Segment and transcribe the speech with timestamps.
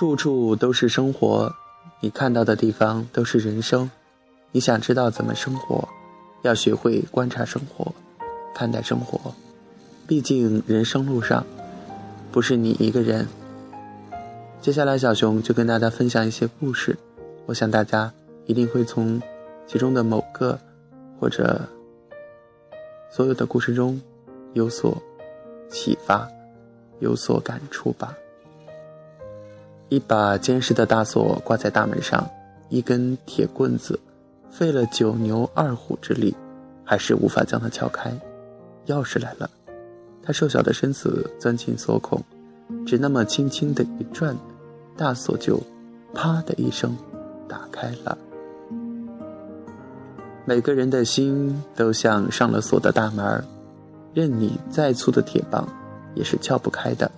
[0.00, 1.54] 处处都是生活，
[2.00, 3.90] 你看到的地方都是人生。
[4.50, 5.86] 你想知道怎么生活，
[6.40, 7.92] 要学会观察生活，
[8.54, 9.34] 看待生活。
[10.06, 11.44] 毕竟人生路上，
[12.32, 13.28] 不是你一个人。
[14.62, 16.96] 接下来，小熊就跟大家分享一些故事，
[17.44, 18.10] 我想大家
[18.46, 19.20] 一定会从
[19.66, 20.58] 其中的某个
[21.20, 21.60] 或者
[23.10, 24.00] 所有的故事中
[24.54, 24.96] 有所
[25.68, 26.26] 启发，
[27.00, 28.16] 有所感触吧。
[29.90, 32.24] 一把坚实的大锁挂在大门上，
[32.68, 33.98] 一根铁棍子，
[34.48, 36.32] 费了九牛二虎之力，
[36.84, 38.08] 还是无法将它撬开。
[38.86, 39.50] 钥匙来了，
[40.22, 42.22] 他瘦小的身子钻进锁孔，
[42.86, 44.36] 只那么轻轻的一转，
[44.96, 45.60] 大锁就
[46.14, 46.96] “啪”的一声
[47.48, 48.16] 打开了。
[50.44, 53.44] 每个人的心都像上了锁的大门，
[54.14, 55.68] 任你再粗的铁棒，
[56.14, 57.10] 也是撬不开的。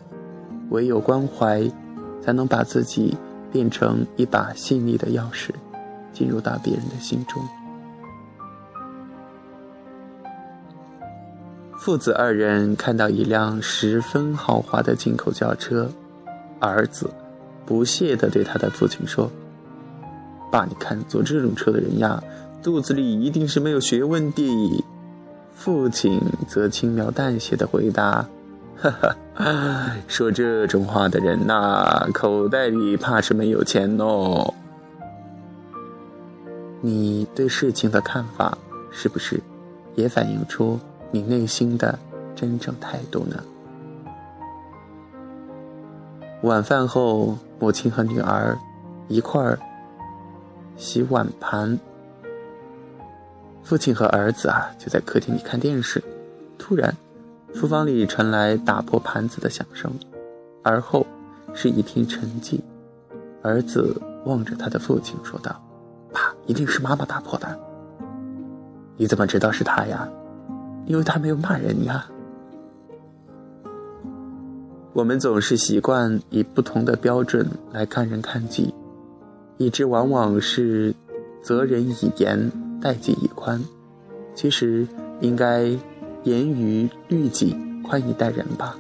[0.71, 1.71] 唯有关怀。
[2.25, 3.17] 才能把自己
[3.51, 5.51] 变成一把细腻的钥匙，
[6.13, 7.43] 进入到别人的心中。
[11.77, 15.91] 父子二人看到一辆十分豪华的进口轿车，
[16.61, 17.11] 儿子
[17.67, 19.29] 不屑地对他的父亲说
[20.53, 22.23] ：“爸，你看坐这种车的人呀，
[22.63, 24.85] 肚子里一定是没有学问的。”
[25.55, 28.25] 父亲则轻描淡写的回答。
[28.83, 28.91] 哈
[29.35, 34.53] 哈，说这种话的人呐，口袋里怕是没有钱哦。
[36.81, 38.59] 你对事情的看法，
[38.91, 39.41] 是不是
[39.95, 40.81] 也反映出
[41.13, 41.97] 你内心的
[42.35, 43.41] 真正态度呢？
[46.43, 48.59] 晚饭后，母亲和女儿
[49.07, 49.57] 一块儿
[50.77, 51.79] 洗碗盘，
[53.63, 56.03] 父亲和儿子啊就在客厅里看电视，
[56.59, 56.93] 突然。
[57.55, 59.93] 厨房里传来打破盘子的响声，
[60.63, 61.07] 而后
[61.55, 62.59] 是一片沉寂。
[63.43, 65.63] 儿子望着他的父亲说道
[66.13, 67.59] ：“爸，一定是妈妈打破的。
[68.97, 70.09] 你怎么知道是他呀？
[70.87, 72.07] 因为他没有骂人呀。”
[74.93, 78.75] 我们总是习惯以不同的标准来看人看己，
[79.59, 80.95] 以致往往是
[81.43, 83.63] 责人以严，待己以宽。
[84.35, 84.87] 其实
[85.21, 85.79] 应该。
[86.25, 88.77] 严于律己，宽以待人吧。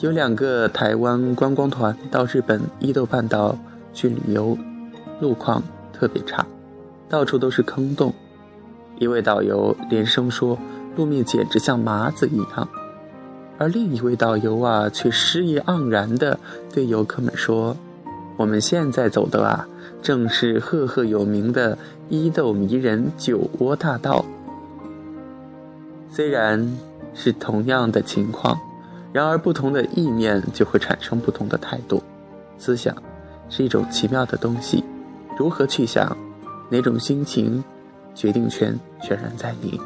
[0.00, 3.58] 有两个台湾观光团到日本伊豆半岛
[3.92, 4.56] 去旅游，
[5.20, 6.46] 路况特别差，
[7.08, 8.14] 到处都是坑洞。
[8.98, 10.58] 一位导游连声说
[10.96, 12.68] 路面简直像麻子一样，
[13.58, 16.38] 而另一位导游啊却诗意盎然地
[16.72, 17.76] 对游客们说
[18.40, 19.68] ：“我们现在走的啊。”
[20.02, 21.76] 正是赫赫有名的
[22.08, 24.24] 伊豆迷人酒窝大道。
[26.10, 26.78] 虽然
[27.12, 28.58] 是同样的情况，
[29.12, 32.02] 然而不同的意念就会产生不同的态度。
[32.56, 32.96] 思想
[33.50, 34.82] 是一种奇妙的东西，
[35.38, 36.16] 如何去想，
[36.70, 37.62] 哪种心情，
[38.14, 39.78] 决定权全然在你。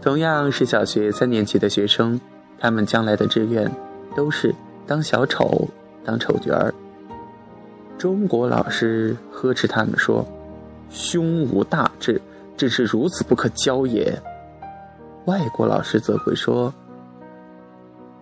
[0.00, 2.18] 同样是小学三年级的学生，
[2.58, 3.70] 他们将来的志愿
[4.18, 4.52] 都是
[4.84, 5.68] 当小丑。
[6.04, 6.74] 当丑角儿，
[7.96, 10.26] 中国老师呵斥他们说
[10.90, 12.20] ：“胸无大志，
[12.56, 14.20] 正是如此不可教也。”
[15.26, 16.74] 外国老师则会说：“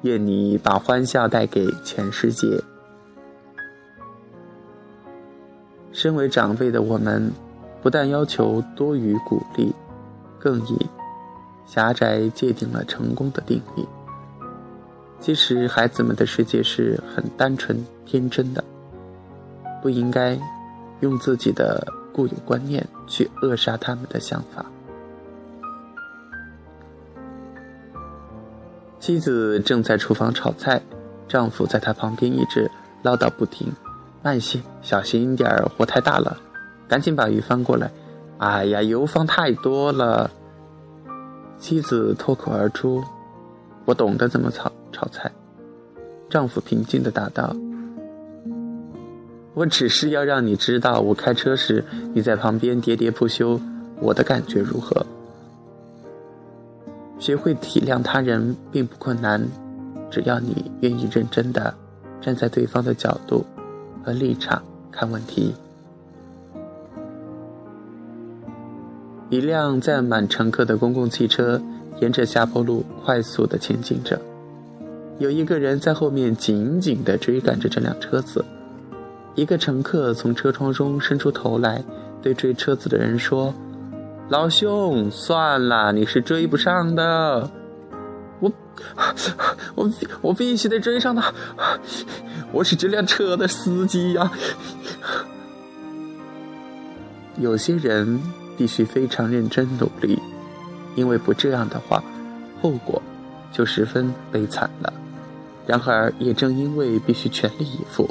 [0.02, 2.60] 愿你把欢笑带给全世界。”
[5.92, 7.32] 身为长辈的我们，
[7.82, 9.72] 不但要求多于鼓励，
[10.38, 10.86] 更以
[11.66, 13.86] 狭窄界定了成功的定义。
[15.18, 18.62] 其实，孩子们的世界是很单纯、天真的，
[19.82, 20.38] 不应该
[21.00, 24.64] 用自己的固有观念去扼杀他们的想法。
[29.00, 30.80] 妻子正在厨房炒菜，
[31.26, 32.70] 丈夫在她旁边一直
[33.02, 33.72] 唠叨不停
[34.22, 36.36] ：“慢些，小心点儿，火太大了，
[36.86, 37.90] 赶紧把鱼翻过来。
[38.38, 40.30] ”“哎呀，油放太多了。”
[41.58, 43.02] 妻子脱口而出
[43.86, 45.30] ：“我懂得怎么炒。”炒菜，
[46.30, 47.54] 丈夫平静的答道
[49.52, 51.84] ：“我只是要让你知道，我开车时
[52.14, 53.60] 你在旁边喋喋不休，
[54.00, 55.04] 我的感觉如何。
[57.18, 59.46] 学会体谅他人并不困难，
[60.10, 61.74] 只要你愿意认真的
[62.22, 63.44] 站在对方的角度
[64.02, 65.54] 和立场看问题。”
[69.28, 71.60] 一辆载满乘客的公共汽车
[72.00, 74.18] 沿着下坡路快速的前进着。
[75.18, 78.44] 有一个人在后面紧紧地追赶着这辆车子，
[79.34, 81.82] 一个乘客从车窗中伸出头来，
[82.22, 83.54] 对追车子的人说
[84.28, 87.50] ：“老兄，算了，你是追不上的。”
[88.40, 88.52] 我
[89.74, 89.90] 我
[90.20, 91.32] 我必须得追上他，
[92.52, 94.30] 我是这辆车的司机呀。
[97.40, 98.20] 有些人
[98.58, 100.18] 必须非常认真努力，
[100.94, 102.04] 因为不这样的话，
[102.60, 103.00] 后果
[103.50, 104.92] 就十分悲惨了。
[105.66, 108.08] 然而，也正因为必须全力以赴，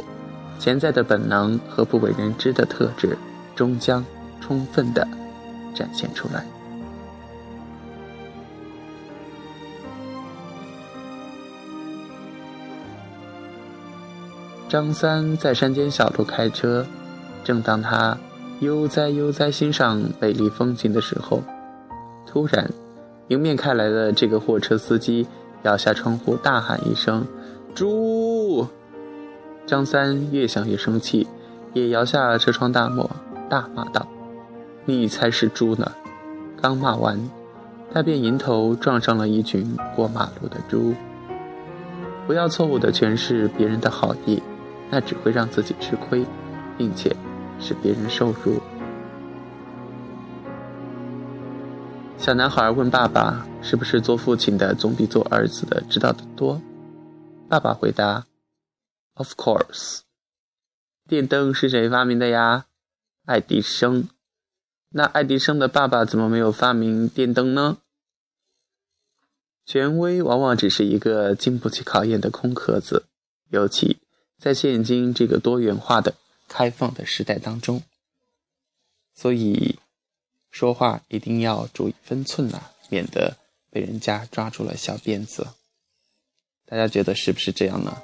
[0.59, 3.17] 潜在的本能和不为人知的特质，
[3.55, 4.05] 终将
[4.41, 5.07] 充分的
[5.73, 6.45] 展现出来。
[14.67, 16.85] 张三在山间小路开车，
[17.43, 18.17] 正当他
[18.59, 21.41] 悠哉悠哉欣赏美丽风景的时候，
[22.25, 22.69] 突然，
[23.29, 25.25] 迎面开来的这个货车司机
[25.63, 27.25] 摇下窗户，大喊一声
[27.75, 28.65] ：“猪！”
[29.67, 31.27] 张三越想越生气，
[31.73, 33.07] 也摇下车窗大骂，
[33.47, 34.07] 大骂道
[34.85, 35.91] ：“你才是猪呢！”
[36.59, 37.19] 刚骂完，
[37.93, 40.95] 他便迎头撞上了一群过马路的猪。
[42.25, 44.41] 不要错误地诠释别人的好意。
[44.91, 46.23] 那只会让自己吃亏，
[46.77, 47.13] 并且
[47.59, 48.61] 使别人受辱。
[52.19, 56.61] 小男孩问爸爸：“是不是做父亲的总比做儿子的知道的多？”
[57.47, 58.25] 爸爸回答
[59.13, 59.99] ：“Of course。”
[61.07, 62.65] 电灯是谁发明的呀？
[63.25, 64.09] 爱迪生。
[64.89, 67.77] 那爱迪生的爸爸怎么没有发明电灯呢？
[69.63, 73.05] 权威往往只是一个经不起考验的空壳子，
[73.49, 73.97] 尤其。
[74.37, 76.15] 在现今这个多元化的、
[76.47, 77.83] 开放的时代当中，
[79.13, 79.79] 所以
[80.51, 83.37] 说话一定要注意分寸呐，免得
[83.69, 85.47] 被人家抓住了小辫子。
[86.67, 87.95] 大家觉得是不是这样呢？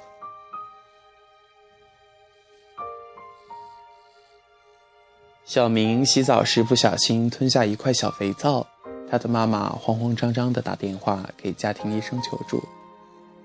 [5.44, 8.66] 小明洗澡时不小心吞下一块小肥皂，
[9.10, 12.62] 他的妈妈慌慌张张的打电话给家庭医生求助。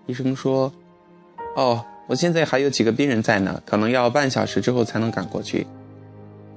[0.05, 0.71] 医生说
[1.55, 5.67] ：“哦。”我现在还有几个病人在呢，可能要半小时之后才能赶过去。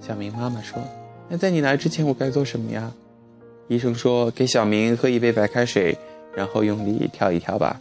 [0.00, 0.80] 小明妈妈说
[1.28, 2.92] ：“那在你来之前，我该做什么呀？”
[3.66, 5.98] 医生说：“给小明喝一杯白开水，
[6.36, 7.80] 然后用力跳一跳吧，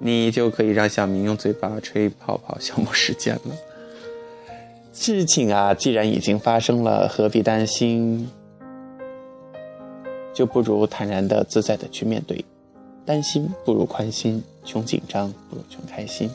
[0.00, 3.54] 你就可以让小明用嘴巴吹泡泡消磨时间了。”
[4.92, 8.28] 事情啊，既然已经发生了，何必担心？
[10.34, 12.44] 就不如坦然的、自在的去面对。
[13.04, 16.30] 担心不如宽心，穷紧张不如穷开心。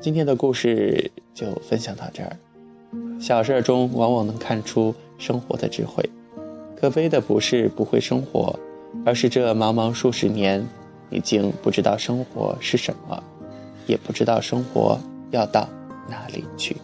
[0.00, 2.36] 今天的故事就分享到这儿。
[3.20, 6.08] 小事中往往能看出生活的智慧。
[6.76, 8.58] 可悲的不是不会生活，
[9.06, 10.66] 而是这茫茫数十年，
[11.12, 13.22] 已经不知道生活是什么，
[13.86, 14.98] 也不知道生活
[15.30, 15.68] 要到
[16.08, 16.76] 哪里去。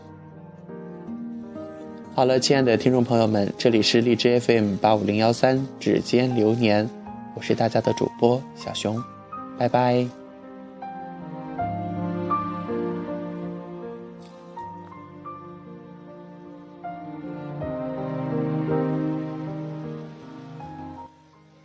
[2.14, 6.88] 好了，亲爱的听众朋友们，这里是荔枝 FM 八五零幺三指尖流年，
[7.34, 9.02] 我是大家的主播小熊，
[9.56, 10.27] 拜拜。